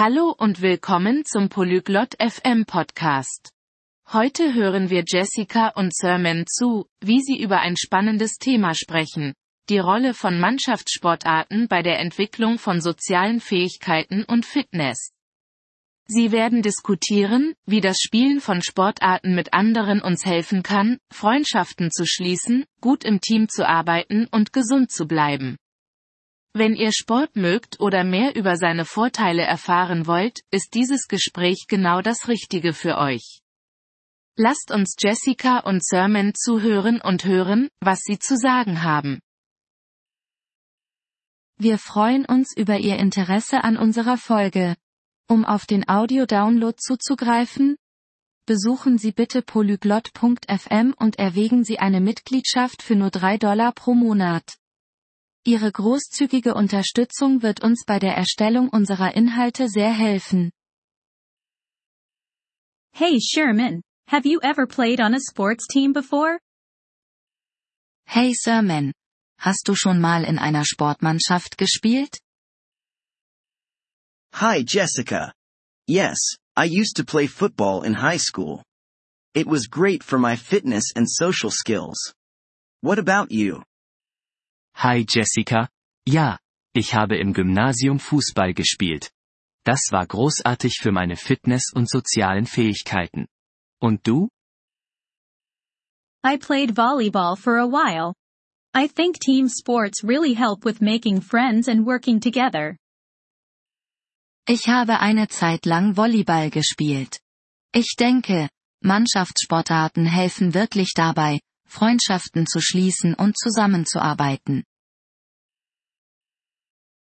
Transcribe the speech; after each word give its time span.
Hallo 0.00 0.32
und 0.38 0.62
willkommen 0.62 1.24
zum 1.24 1.48
Polyglot 1.48 2.14
FM 2.20 2.66
Podcast. 2.66 3.50
Heute 4.12 4.54
hören 4.54 4.90
wir 4.90 5.02
Jessica 5.04 5.70
und 5.70 5.92
Sermon 5.92 6.44
zu, 6.46 6.86
wie 7.00 7.20
sie 7.20 7.36
über 7.42 7.58
ein 7.58 7.76
spannendes 7.76 8.36
Thema 8.36 8.76
sprechen. 8.76 9.34
Die 9.68 9.80
Rolle 9.80 10.14
von 10.14 10.38
Mannschaftssportarten 10.38 11.66
bei 11.66 11.82
der 11.82 11.98
Entwicklung 11.98 12.60
von 12.60 12.80
sozialen 12.80 13.40
Fähigkeiten 13.40 14.22
und 14.22 14.46
Fitness. 14.46 15.10
Sie 16.06 16.30
werden 16.30 16.62
diskutieren, 16.62 17.54
wie 17.66 17.80
das 17.80 17.98
Spielen 17.98 18.40
von 18.40 18.62
Sportarten 18.62 19.34
mit 19.34 19.52
anderen 19.52 20.00
uns 20.00 20.24
helfen 20.24 20.62
kann, 20.62 20.98
Freundschaften 21.12 21.90
zu 21.90 22.06
schließen, 22.06 22.66
gut 22.80 23.02
im 23.02 23.20
Team 23.20 23.48
zu 23.48 23.66
arbeiten 23.66 24.28
und 24.30 24.52
gesund 24.52 24.92
zu 24.92 25.08
bleiben. 25.08 25.56
Wenn 26.58 26.74
ihr 26.74 26.90
Sport 26.90 27.36
mögt 27.36 27.78
oder 27.78 28.02
mehr 28.02 28.34
über 28.34 28.56
seine 28.56 28.84
Vorteile 28.84 29.42
erfahren 29.42 30.08
wollt, 30.08 30.40
ist 30.50 30.74
dieses 30.74 31.06
Gespräch 31.06 31.66
genau 31.68 32.02
das 32.02 32.26
Richtige 32.26 32.72
für 32.72 32.98
euch. 32.98 33.42
Lasst 34.36 34.72
uns 34.72 34.96
Jessica 34.98 35.60
und 35.60 35.84
Sermon 35.84 36.32
zuhören 36.34 37.00
und 37.00 37.24
hören, 37.24 37.68
was 37.78 38.00
sie 38.00 38.18
zu 38.18 38.36
sagen 38.36 38.82
haben. 38.82 39.20
Wir 41.58 41.78
freuen 41.78 42.24
uns 42.24 42.56
über 42.56 42.78
Ihr 42.78 42.96
Interesse 42.96 43.62
an 43.62 43.76
unserer 43.76 44.16
Folge. 44.16 44.74
Um 45.28 45.44
auf 45.44 45.64
den 45.64 45.88
Audio-Download 45.88 46.76
zuzugreifen, 46.76 47.76
besuchen 48.46 48.98
Sie 48.98 49.12
bitte 49.12 49.42
polyglot.fm 49.42 50.92
und 50.98 51.20
erwägen 51.20 51.62
Sie 51.62 51.78
eine 51.78 52.00
Mitgliedschaft 52.00 52.82
für 52.82 52.96
nur 52.96 53.10
3 53.10 53.38
Dollar 53.38 53.70
pro 53.70 53.94
Monat. 53.94 54.58
Ihre 55.44 55.70
großzügige 55.72 56.54
Unterstützung 56.54 57.42
wird 57.42 57.62
uns 57.62 57.84
bei 57.86 57.98
der 57.98 58.14
Erstellung 58.14 58.68
unserer 58.68 59.14
Inhalte 59.14 59.68
sehr 59.68 59.92
helfen. 59.92 60.50
Hey 62.92 63.20
Sherman, 63.20 63.82
have 64.08 64.26
you 64.28 64.40
ever 64.42 64.66
played 64.66 65.00
on 65.00 65.14
a 65.14 65.20
sports 65.20 65.66
team 65.68 65.92
before? 65.92 66.38
Hey 68.06 68.34
Sherman, 68.34 68.92
hast 69.38 69.68
du 69.68 69.74
schon 69.74 70.00
mal 70.00 70.24
in 70.24 70.38
einer 70.38 70.64
Sportmannschaft 70.64 71.56
gespielt? 71.58 72.18
Hi 74.34 74.64
Jessica. 74.66 75.32
Yes, 75.86 76.18
I 76.56 76.64
used 76.64 76.96
to 76.96 77.04
play 77.04 77.26
football 77.26 77.82
in 77.84 77.94
high 77.94 78.18
school. 78.20 78.62
It 79.34 79.46
was 79.46 79.68
great 79.68 80.02
for 80.02 80.18
my 80.18 80.36
fitness 80.36 80.92
and 80.96 81.08
social 81.08 81.50
skills. 81.50 82.12
What 82.82 82.98
about 82.98 83.30
you? 83.30 83.62
Hi 84.80 85.04
Jessica. 85.08 85.68
Ja, 86.06 86.38
ich 86.72 86.94
habe 86.94 87.16
im 87.16 87.32
Gymnasium 87.32 87.98
Fußball 87.98 88.54
gespielt. 88.54 89.10
Das 89.64 89.88
war 89.90 90.06
großartig 90.06 90.78
für 90.80 90.92
meine 90.92 91.16
Fitness 91.16 91.72
und 91.74 91.90
sozialen 91.90 92.46
Fähigkeiten. 92.46 93.26
Und 93.80 94.06
du? 94.06 94.28
I 96.24 96.38
played 96.38 96.76
volleyball 96.76 97.34
for 97.34 97.58
a 97.58 97.66
while. 97.66 98.14
I 98.72 98.86
think 98.86 99.18
team 99.18 99.48
sports 99.48 100.04
really 100.04 100.34
help 100.34 100.64
with 100.64 100.80
making 100.80 101.22
friends 101.22 101.68
and 101.68 101.84
working 101.84 102.20
together. 102.20 102.76
Ich 104.46 104.68
habe 104.68 105.00
eine 105.00 105.26
Zeit 105.26 105.66
lang 105.66 105.96
Volleyball 105.96 106.50
gespielt. 106.50 107.18
Ich 107.74 107.96
denke, 107.98 108.48
Mannschaftssportarten 108.80 110.06
helfen 110.06 110.54
wirklich 110.54 110.92
dabei, 110.94 111.40
Freundschaften 111.66 112.46
zu 112.46 112.60
schließen 112.60 113.14
und 113.14 113.36
zusammenzuarbeiten. 113.36 114.64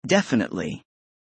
Definitely. 0.05 0.83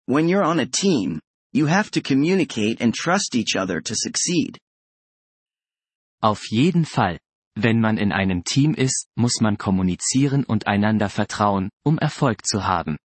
When 0.06 0.28
you're 0.28 0.44
on 0.44 0.60
a 0.60 0.66
team, 0.66 1.20
you 1.52 1.66
have 1.66 1.90
to 1.92 2.00
communicate 2.00 2.80
and 2.80 2.94
trust 2.94 3.34
each 3.34 3.56
other 3.56 3.80
to 3.80 3.94
succeed. 3.94 4.58
Auf 6.22 6.50
jeden 6.50 6.84
Fall. 6.84 7.18
Wenn 7.56 7.80
man 7.80 7.98
in 7.98 8.12
einem 8.12 8.44
Team 8.44 8.74
ist, 8.74 9.08
muss 9.16 9.40
man 9.40 9.58
kommunizieren 9.58 10.44
und 10.44 10.66
einander 10.66 11.08
vertrauen, 11.08 11.70
um 11.84 11.98
Erfolg 11.98 12.46
zu 12.46 12.64
haben. 12.64 12.96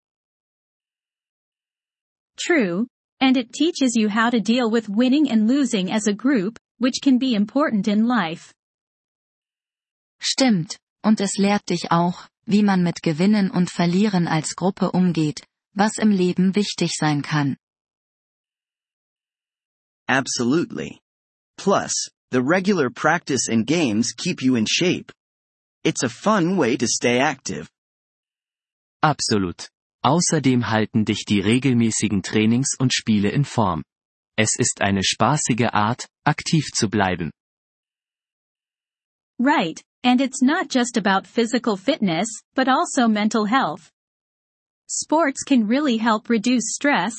True, 2.36 2.86
and 3.20 3.36
it 3.36 3.52
teaches 3.52 3.96
you 3.96 4.10
how 4.10 4.30
to 4.30 4.40
deal 4.40 4.70
with 4.70 4.88
winning 4.88 5.30
and 5.30 5.48
losing 5.48 5.90
as 5.90 6.06
a 6.06 6.12
group, 6.12 6.58
which 6.78 7.00
can 7.02 7.18
be 7.18 7.34
important 7.34 7.88
in 7.88 8.06
life. 8.06 8.52
Stimmt, 10.20 10.76
und 11.02 11.20
es 11.20 11.38
lehrt 11.38 11.68
dich 11.70 11.90
auch, 11.90 12.28
wie 12.44 12.62
man 12.62 12.82
mit 12.82 13.02
Gewinnen 13.02 13.50
und 13.50 13.70
Verlieren 13.70 14.28
als 14.28 14.54
Gruppe 14.56 14.90
umgeht, 14.90 15.44
was 15.74 15.98
im 15.98 16.10
Leben 16.10 16.54
wichtig 16.54 16.92
sein 16.96 17.22
kann. 17.22 17.56
Absolutely. 20.08 21.00
Plus, 21.56 21.92
the 22.30 22.42
regular 22.42 22.90
practice 22.90 23.48
and 23.48 23.66
games 23.66 24.12
keep 24.12 24.42
you 24.42 24.56
in 24.56 24.66
shape. 24.66 25.12
It's 25.82 26.02
a 26.02 26.08
fun 26.08 26.56
way 26.56 26.76
to 26.76 26.86
stay 26.86 27.18
active. 27.18 27.68
Absolut. 29.02 29.68
Außerdem 30.04 30.70
halten 30.70 31.04
dich 31.04 31.24
die 31.24 31.40
regelmäßigen 31.40 32.22
Trainings 32.22 32.76
und 32.78 32.92
Spiele 32.92 33.30
in 33.30 33.44
Form. 33.44 33.82
Es 34.36 34.58
ist 34.58 34.82
eine 34.82 35.02
spaßige 35.02 35.68
Art, 35.72 36.08
aktiv 36.24 36.70
zu 36.74 36.88
bleiben. 36.88 37.30
Right, 39.38 39.82
and 40.02 40.20
it's 40.20 40.42
not 40.42 40.68
just 40.68 40.96
about 40.96 41.26
physical 41.26 41.76
fitness, 41.76 42.28
but 42.54 42.68
also 42.68 43.08
mental 43.08 43.46
health. 43.46 43.90
Sports 44.88 45.44
can 45.44 45.66
really 45.66 45.98
help 45.98 46.28
reduce 46.28 46.74
stress. 46.74 47.14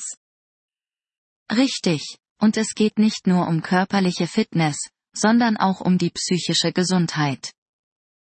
Richtig, 1.50 2.18
und 2.40 2.56
es 2.56 2.74
geht 2.74 2.98
nicht 2.98 3.26
nur 3.26 3.46
um 3.48 3.62
körperliche 3.62 4.26
Fitness, 4.26 4.76
sondern 5.14 5.56
auch 5.56 5.80
um 5.80 5.98
die 5.98 6.10
psychische 6.10 6.72
Gesundheit. 6.72 7.52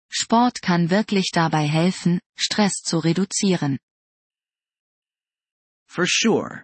Sport 0.10 0.62
kann 0.62 0.90
wirklich 0.90 1.32
dabei 1.34 1.68
helfen, 1.68 2.20
Stress 2.38 2.82
zu 2.84 3.00
reduzieren. 3.00 3.78
For 5.88 6.06
sure. 6.08 6.64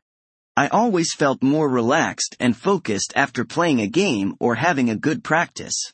I 0.57 0.67
always 0.67 1.13
felt 1.13 1.41
more 1.41 1.69
relaxed 1.69 2.35
and 2.39 2.55
focused 2.55 3.15
after 3.15 3.45
playing 3.45 3.79
a 3.81 3.87
game 3.87 4.35
or 4.39 4.55
having 4.55 4.89
a 4.89 4.95
good 4.95 5.23
practice. 5.23 5.93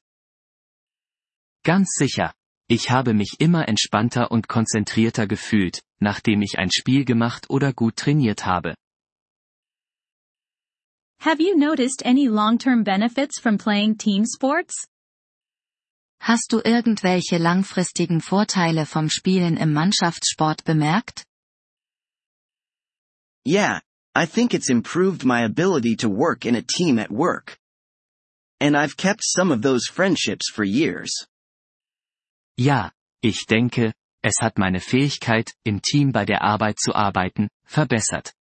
Ganz 1.63 1.89
sicher. 1.95 2.33
Ich 2.69 2.89
habe 2.89 3.13
mich 3.13 3.35
immer 3.39 3.67
entspannter 3.67 4.31
und 4.31 4.47
konzentrierter 4.47 5.27
gefühlt, 5.27 5.81
nachdem 5.99 6.41
ich 6.41 6.57
ein 6.57 6.71
Spiel 6.71 7.05
gemacht 7.05 7.49
oder 7.49 7.73
gut 7.73 7.95
trainiert 7.97 8.45
habe. 8.45 8.75
Have 11.19 11.41
you 11.41 11.57
noticed 11.57 12.05
any 12.05 12.27
long-term 12.27 12.83
benefits 12.83 13.39
from 13.39 13.57
playing 13.57 13.97
team 13.97 14.25
sports? 14.25 14.87
Hast 16.21 16.51
du 16.51 16.59
irgendwelche 16.63 17.37
langfristigen 17.37 18.21
Vorteile 18.21 18.85
vom 18.85 19.09
Spielen 19.09 19.57
im 19.57 19.73
Mannschaftssport 19.73 20.63
bemerkt? 20.63 21.23
Yeah, 23.45 23.81
I 24.15 24.25
think 24.25 24.53
it's 24.53 24.69
improved 24.69 25.23
my 25.23 25.43
ability 25.43 25.95
to 25.97 26.09
work 26.09 26.45
in 26.45 26.55
a 26.55 26.61
team 26.61 26.99
at 26.99 27.11
work. 27.11 27.57
And 28.59 28.75
I've 28.75 28.97
kept 28.97 29.23
some 29.23 29.51
of 29.51 29.61
those 29.61 29.87
friendships 29.87 30.49
for 30.51 30.63
years. 30.63 31.27
Ja, 32.57 32.91
ich 33.21 33.45
denke, 33.45 33.93
es 34.27 34.41
hat 34.41 34.57
meine 34.57 34.81
Fähigkeit, 34.81 35.53
im 35.63 35.81
Team 35.81 36.11
bei 36.11 36.25
der 36.25 36.41
Arbeit 36.41 36.79
zu 36.79 36.93
arbeiten, 36.93 37.47
verbessert. 37.63 38.33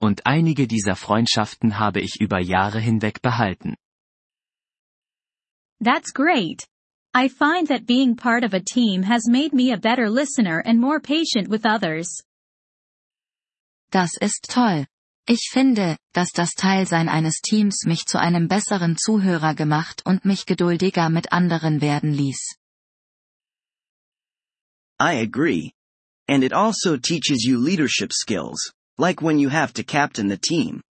Und 0.00 0.24
einige 0.24 0.68
dieser 0.68 0.94
Freundschaften 0.94 1.78
habe 1.78 2.00
ich 2.00 2.20
über 2.20 2.38
Jahre 2.38 2.78
hinweg 2.78 3.20
behalten. 3.20 3.74
That's 5.82 6.12
great. 6.12 6.64
I 7.12 7.28
find 7.28 7.68
that 7.68 7.86
being 7.86 8.14
part 8.14 8.44
of 8.44 8.54
a 8.54 8.60
team 8.60 9.02
has 9.02 9.26
made 9.26 9.52
me 9.52 9.72
a 9.72 9.76
better 9.76 10.08
listener 10.08 10.62
and 10.64 10.78
more 10.78 11.00
patient 11.00 11.50
with 11.50 11.64
others. 11.64 12.22
Das 13.90 14.12
ist 14.20 14.46
toll. 14.48 14.86
Ich 15.26 15.50
finde, 15.50 15.96
dass 16.12 16.30
das 16.30 16.50
Teilsein 16.52 17.08
eines 17.08 17.40
Teams 17.40 17.84
mich 17.84 18.06
zu 18.06 18.18
einem 18.18 18.46
besseren 18.46 18.96
Zuhörer 18.96 19.54
gemacht 19.54 20.02
und 20.04 20.24
mich 20.24 20.46
geduldiger 20.46 21.10
mit 21.10 21.32
anderen 21.32 21.80
werden 21.80 22.12
ließ. 22.12 22.59
I 25.00 25.14
agree. 25.14 25.72
And 26.28 26.44
it 26.44 26.52
also 26.52 26.96
teaches 26.96 27.42
you 27.42 27.58
leadership 27.58 28.12
skills, 28.12 28.72
like 28.98 29.22
when 29.22 29.38
you 29.38 29.48
have 29.48 29.72
to 29.74 29.82
captain 29.82 30.28
the 30.28 30.36
team. 30.36 30.82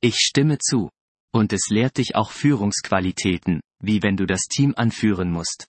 Ich 0.00 0.16
stimme 0.16 0.58
zu. 0.58 0.88
Und 1.34 1.52
es 1.52 1.68
lehrt 1.68 1.96
dich 1.96 2.14
auch 2.14 2.30
Führungsqualitäten, 2.30 3.60
wie 3.82 4.02
wenn 4.02 4.16
du 4.16 4.24
das 4.24 4.42
Team 4.42 4.72
anführen 4.76 5.32
musst. 5.32 5.66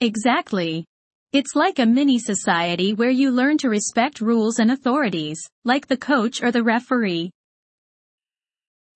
Exactly. 0.00 0.84
It's 1.32 1.56
like 1.56 1.80
a 1.80 1.86
mini 1.86 2.20
society 2.20 2.94
where 2.94 3.10
you 3.10 3.30
learn 3.32 3.58
to 3.58 3.68
respect 3.68 4.20
rules 4.20 4.60
and 4.60 4.70
authorities, 4.70 5.38
like 5.64 5.88
the 5.88 5.96
coach 5.96 6.40
or 6.40 6.52
the 6.52 6.62
referee. 6.62 7.30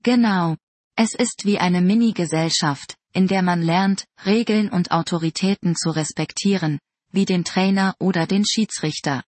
Genau. 0.04 0.56
Es 0.96 1.14
ist 1.14 1.44
wie 1.44 1.58
eine 1.58 1.80
Mini-Gesellschaft, 1.80 2.94
in 3.12 3.26
der 3.26 3.42
man 3.42 3.62
lernt, 3.62 4.04
Regeln 4.24 4.68
und 4.68 4.90
Autoritäten 4.90 5.76
zu 5.76 5.90
respektieren, 5.90 6.78
wie 7.12 7.24
den 7.24 7.44
Trainer 7.44 7.94
oder 7.98 8.26
den 8.26 8.44
Schiedsrichter. 8.44 9.22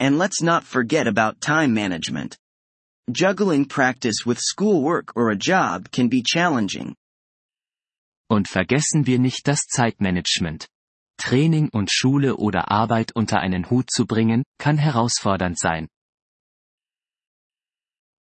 And 0.00 0.16
let's 0.16 0.40
not 0.40 0.64
forget 0.64 1.06
about 1.06 1.40
time 1.40 1.74
management. 1.74 2.38
Juggling 3.10 3.66
practice 3.66 4.26
with 4.26 4.38
schoolwork 4.40 5.16
or 5.16 5.30
a 5.30 5.36
job 5.36 5.90
can 5.90 6.08
be 6.08 6.22
challenging. 6.22 6.94
Und 8.30 8.48
vergessen 8.48 9.06
wir 9.06 9.18
nicht 9.18 9.48
das 9.48 9.66
Zeitmanagement. 9.66 10.68
Training 11.18 11.68
und 11.70 11.90
Schule 11.90 12.36
oder 12.36 12.70
Arbeit 12.70 13.12
unter 13.16 13.40
einen 13.40 13.70
Hut 13.70 13.90
zu 13.90 14.06
bringen, 14.06 14.44
kann 14.58 14.78
herausfordernd 14.78 15.58
sein. 15.58 15.88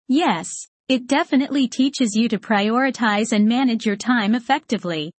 Yes, 0.07 0.67
it 0.87 1.07
definitely 1.07 1.67
teaches 1.67 2.15
you 2.15 2.27
to 2.29 2.39
prioritize 2.39 3.31
and 3.31 3.47
manage 3.47 3.85
your 3.85 3.95
time 3.95 4.35
effectively. 4.35 5.11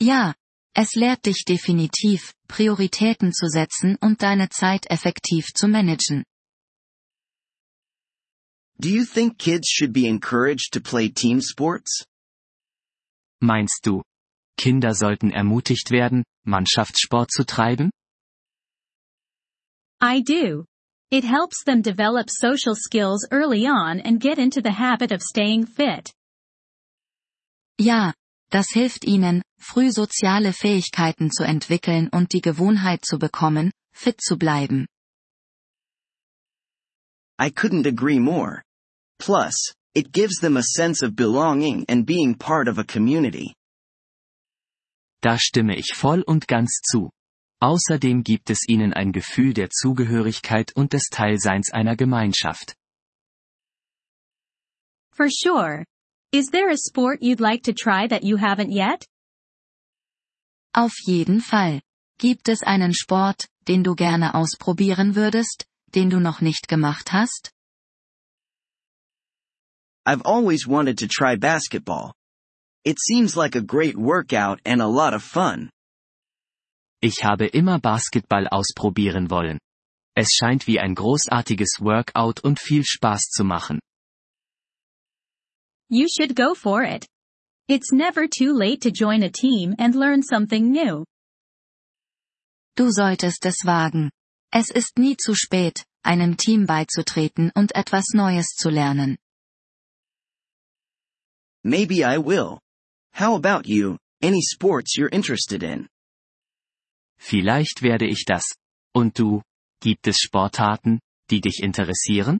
Ja, 0.00 0.34
es 0.74 0.94
lehrt 0.96 1.26
dich 1.26 1.44
definitiv, 1.44 2.32
Prioritäten 2.48 3.32
zu 3.32 3.48
setzen 3.48 3.96
und 4.00 4.22
deine 4.22 4.48
Zeit 4.48 4.86
effektiv 4.90 5.52
zu 5.54 5.68
managen. 5.68 6.24
Do 8.78 8.88
you 8.88 9.04
think 9.04 9.38
kids 9.38 9.68
should 9.68 9.92
be 9.92 10.06
encouraged 10.06 10.72
to 10.72 10.80
play 10.80 11.10
team 11.10 11.42
sports? 11.42 12.06
Meinst 13.42 13.84
du, 13.84 14.02
Kinder 14.56 14.94
sollten 14.94 15.30
ermutigt 15.30 15.90
werden, 15.90 16.24
Mannschaftssport 16.46 17.30
zu 17.30 17.44
treiben? 17.44 17.90
I 20.02 20.22
do. 20.22 20.64
It 21.10 21.24
helps 21.24 21.64
them 21.64 21.82
develop 21.82 22.30
social 22.30 22.76
skills 22.76 23.26
early 23.32 23.66
on 23.66 23.98
and 23.98 24.20
get 24.20 24.38
into 24.38 24.62
the 24.62 24.70
habit 24.70 25.10
of 25.10 25.20
staying 25.22 25.66
fit. 25.66 26.12
Ja, 27.78 28.12
das 28.50 28.68
hilft 28.70 29.04
ihnen, 29.04 29.42
früh 29.58 29.90
soziale 29.90 30.52
Fähigkeiten 30.52 31.30
zu 31.30 31.42
entwickeln 31.42 32.08
und 32.12 32.32
die 32.32 32.40
Gewohnheit 32.40 33.04
zu 33.04 33.18
bekommen, 33.18 33.72
fit 33.92 34.20
zu 34.20 34.36
bleiben. 34.36 34.86
I 37.40 37.50
couldn't 37.50 37.86
agree 37.86 38.20
more. 38.20 38.62
Plus, 39.18 39.74
it 39.94 40.12
gives 40.12 40.38
them 40.38 40.56
a 40.56 40.62
sense 40.62 41.02
of 41.02 41.16
belonging 41.16 41.84
and 41.88 42.06
being 42.06 42.36
part 42.36 42.68
of 42.68 42.78
a 42.78 42.84
community. 42.84 43.54
Da 45.22 45.36
stimme 45.38 45.74
ich 45.74 45.92
voll 45.94 46.22
und 46.22 46.46
ganz 46.46 46.80
zu. 46.82 47.10
Außerdem 47.62 48.22
gibt 48.24 48.48
es 48.48 48.66
ihnen 48.66 48.94
ein 48.94 49.12
Gefühl 49.12 49.52
der 49.52 49.68
Zugehörigkeit 49.68 50.72
und 50.74 50.94
des 50.94 51.08
Teilseins 51.10 51.70
einer 51.70 51.94
Gemeinschaft. 51.94 52.74
For 55.12 55.28
sure. 55.28 55.84
Is 56.32 56.46
there 56.50 56.70
a 56.70 56.76
sport 56.76 57.20
you'd 57.20 57.40
like 57.40 57.62
to 57.64 57.72
try 57.72 58.08
that 58.08 58.24
you 58.24 58.38
haven't 58.38 58.70
yet? 58.70 59.04
Auf 60.72 60.94
jeden 61.04 61.40
Fall. 61.40 61.82
Gibt 62.18 62.48
es 62.48 62.62
einen 62.62 62.94
Sport, 62.94 63.48
den 63.66 63.82
du 63.82 63.94
gerne 63.94 64.34
ausprobieren 64.34 65.14
würdest, 65.14 65.66
den 65.94 66.08
du 66.08 66.20
noch 66.20 66.40
nicht 66.40 66.68
gemacht 66.68 67.12
hast? 67.12 67.50
I've 70.06 70.22
always 70.24 70.66
wanted 70.66 70.98
to 71.00 71.06
try 71.06 71.36
basketball. 71.36 72.14
It 72.84 72.98
seems 72.98 73.36
like 73.36 73.54
a 73.54 73.60
great 73.60 73.96
workout 73.96 74.60
and 74.64 74.80
a 74.80 74.86
lot 74.86 75.12
of 75.12 75.22
fun. 75.22 75.68
Ich 77.02 77.24
habe 77.24 77.46
immer 77.46 77.78
Basketball 77.78 78.46
ausprobieren 78.48 79.30
wollen. 79.30 79.58
Es 80.14 80.32
scheint 80.34 80.66
wie 80.66 80.78
ein 80.80 80.94
großartiges 80.94 81.78
Workout 81.80 82.40
und 82.40 82.60
viel 82.60 82.84
Spaß 82.84 83.30
zu 83.30 83.44
machen. 83.44 83.80
You 85.88 86.06
should 86.08 86.36
go 86.36 86.54
for 86.54 86.82
it. 86.82 87.06
It's 87.68 87.90
never 87.92 88.28
too 88.28 88.52
late 88.52 88.80
to 88.80 88.90
join 88.90 89.22
a 89.22 89.30
team 89.30 89.74
and 89.78 89.94
learn 89.94 90.22
something 90.22 90.70
new. 90.70 91.04
Du 92.76 92.90
solltest 92.90 93.46
es 93.46 93.64
wagen. 93.64 94.10
Es 94.52 94.70
ist 94.70 94.98
nie 94.98 95.16
zu 95.16 95.34
spät, 95.34 95.84
einem 96.02 96.36
Team 96.36 96.66
beizutreten 96.66 97.50
und 97.54 97.74
etwas 97.74 98.12
Neues 98.12 98.48
zu 98.56 98.68
lernen. 98.68 99.16
Maybe 101.64 102.02
I 102.02 102.18
will. 102.18 102.58
How 103.14 103.36
about 103.36 103.66
you, 103.66 103.96
any 104.22 104.42
sports 104.42 104.96
you're 104.96 105.12
interested 105.12 105.62
in? 105.62 105.88
Vielleicht 107.20 107.82
werde 107.82 108.06
ich 108.06 108.24
das. 108.26 108.44
Und 108.94 109.18
du? 109.18 109.42
Gibt 109.80 110.06
es 110.06 110.18
Sportarten, 110.18 111.00
die 111.30 111.40
dich 111.40 111.62
interessieren? 111.62 112.38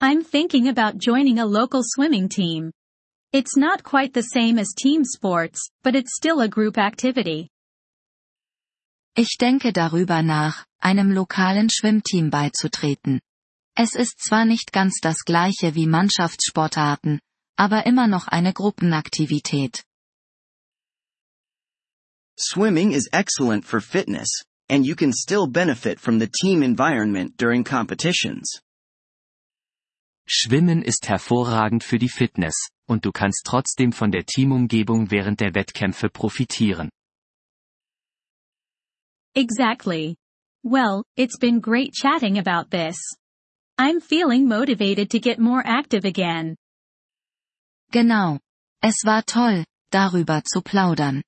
I'm 0.00 0.24
thinking 0.24 0.68
about 0.68 0.98
joining 0.98 1.38
a 1.40 1.44
local 1.44 1.82
swimming 1.82 2.28
team. 2.28 2.72
It's 3.32 3.56
not 3.56 3.82
quite 3.82 4.12
the 4.14 4.22
same 4.22 4.58
as 4.58 4.72
team 4.74 5.04
sports, 5.04 5.68
but 5.82 5.94
it's 5.94 6.16
still 6.16 6.40
a 6.40 6.48
group 6.48 6.78
activity. 6.78 7.48
Ich 9.14 9.36
denke 9.38 9.72
darüber 9.72 10.22
nach, 10.22 10.64
einem 10.78 11.10
lokalen 11.10 11.68
Schwimmteam 11.68 12.30
beizutreten. 12.30 13.20
Es 13.76 13.94
ist 13.94 14.20
zwar 14.20 14.44
nicht 14.44 14.72
ganz 14.72 15.00
das 15.02 15.24
gleiche 15.24 15.74
wie 15.74 15.86
Mannschaftssportarten, 15.86 17.20
aber 17.56 17.84
immer 17.86 18.06
noch 18.06 18.26
eine 18.26 18.52
Gruppenaktivität. 18.52 19.84
Swimming 22.42 22.92
is 22.92 23.06
excellent 23.12 23.66
for 23.66 23.82
fitness, 23.82 24.30
and 24.70 24.86
you 24.86 24.96
can 24.96 25.12
still 25.12 25.46
benefit 25.46 26.00
from 26.00 26.18
the 26.18 26.30
team 26.40 26.62
environment 26.62 27.36
during 27.36 27.62
competitions. 27.62 28.62
Schwimmen 30.26 30.82
ist 30.82 31.06
hervorragend 31.06 31.84
für 31.84 31.98
die 31.98 32.08
Fitness, 32.08 32.54
und 32.88 33.04
du 33.04 33.12
kannst 33.12 33.42
trotzdem 33.44 33.92
von 33.92 34.10
der 34.10 34.24
Teamumgebung 34.24 35.10
während 35.10 35.40
der 35.40 35.54
Wettkämpfe 35.54 36.08
profitieren. 36.08 36.88
Exactly. 39.34 40.16
Well, 40.64 41.04
it's 41.16 41.36
been 41.38 41.60
great 41.60 41.92
chatting 41.92 42.38
about 42.38 42.70
this. 42.70 42.96
I'm 43.76 44.00
feeling 44.00 44.48
motivated 44.48 45.10
to 45.10 45.20
get 45.20 45.38
more 45.38 45.62
active 45.62 46.06
again. 46.06 46.56
Genau. 47.92 48.38
Es 48.82 49.04
war 49.04 49.24
toll, 49.26 49.66
darüber 49.92 50.42
zu 50.42 50.62
plaudern. 50.62 51.22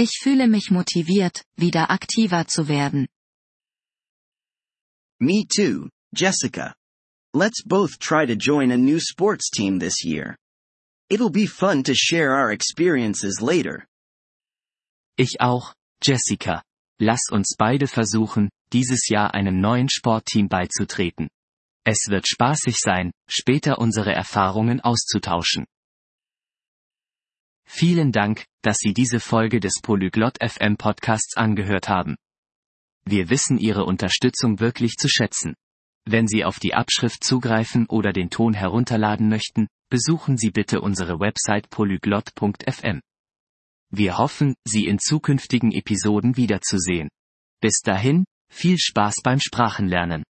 Ich 0.00 0.20
fühle 0.22 0.46
mich 0.46 0.70
motiviert, 0.70 1.42
wieder 1.56 1.90
aktiver 1.90 2.46
zu 2.46 2.68
werden. 2.68 3.08
Me 5.20 5.44
too, 5.44 5.88
Jessica. 6.14 6.72
Let's 7.34 7.64
both 7.64 7.98
try 7.98 8.24
to 8.24 8.34
join 8.34 8.70
a 8.70 8.76
new 8.76 9.00
sports 9.00 9.50
team 9.50 9.80
this 9.80 10.04
year. 10.04 10.36
It'll 11.10 11.32
be 11.32 11.48
fun 11.48 11.82
to 11.82 11.94
share 11.96 12.30
our 12.30 12.52
experiences 12.52 13.40
later. 13.40 13.86
Ich 15.16 15.40
auch, 15.40 15.74
Jessica. 16.00 16.62
Lass 17.00 17.28
uns 17.32 17.56
beide 17.58 17.88
versuchen, 17.88 18.50
dieses 18.72 19.08
Jahr 19.08 19.34
einem 19.34 19.60
neuen 19.60 19.88
Sportteam 19.90 20.48
beizutreten. 20.48 21.28
Es 21.84 22.06
wird 22.08 22.28
spaßig 22.28 22.76
sein, 22.78 23.10
später 23.28 23.80
unsere 23.80 24.12
Erfahrungen 24.12 24.80
auszutauschen. 24.80 25.66
Vielen 27.70 28.12
Dank, 28.12 28.46
dass 28.62 28.78
Sie 28.78 28.94
diese 28.94 29.20
Folge 29.20 29.60
des 29.60 29.74
Polyglot 29.82 30.38
FM 30.42 30.78
Podcasts 30.78 31.36
angehört 31.36 31.88
haben. 31.88 32.16
Wir 33.04 33.28
wissen 33.28 33.58
Ihre 33.58 33.84
Unterstützung 33.84 34.58
wirklich 34.58 34.96
zu 34.96 35.06
schätzen. 35.08 35.54
Wenn 36.06 36.26
Sie 36.26 36.44
auf 36.44 36.58
die 36.58 36.72
Abschrift 36.72 37.22
zugreifen 37.22 37.86
oder 37.86 38.14
den 38.14 38.30
Ton 38.30 38.54
herunterladen 38.54 39.28
möchten, 39.28 39.68
besuchen 39.90 40.38
Sie 40.38 40.50
bitte 40.50 40.80
unsere 40.80 41.20
Website 41.20 41.68
polyglot.fm. 41.68 43.00
Wir 43.90 44.16
hoffen, 44.16 44.54
Sie 44.64 44.86
in 44.86 44.98
zukünftigen 44.98 45.70
Episoden 45.70 46.38
wiederzusehen. 46.38 47.10
Bis 47.60 47.80
dahin, 47.84 48.24
viel 48.50 48.78
Spaß 48.78 49.16
beim 49.22 49.40
Sprachenlernen. 49.40 50.24